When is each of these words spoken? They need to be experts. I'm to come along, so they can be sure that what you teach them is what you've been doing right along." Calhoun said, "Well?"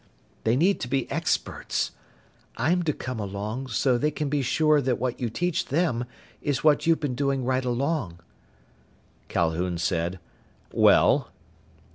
They 0.45 0.55
need 0.55 0.79
to 0.79 0.87
be 0.87 1.07
experts. 1.11 1.91
I'm 2.57 2.81
to 2.85 2.91
come 2.91 3.19
along, 3.19 3.67
so 3.67 3.99
they 3.99 4.09
can 4.09 4.29
be 4.29 4.41
sure 4.41 4.81
that 4.81 4.97
what 4.97 5.19
you 5.19 5.29
teach 5.29 5.65
them 5.67 6.05
is 6.41 6.63
what 6.63 6.87
you've 6.87 6.99
been 6.99 7.13
doing 7.13 7.45
right 7.45 7.63
along." 7.65 8.19
Calhoun 9.29 9.77
said, 9.77 10.17
"Well?" 10.73 11.29